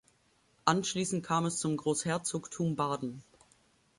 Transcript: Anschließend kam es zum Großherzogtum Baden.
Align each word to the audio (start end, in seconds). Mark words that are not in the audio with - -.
Anschließend 0.65 1.23
kam 1.23 1.45
es 1.45 1.59
zum 1.59 1.77
Großherzogtum 1.77 2.75
Baden. 2.75 3.21